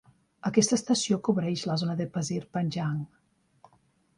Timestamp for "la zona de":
1.73-2.07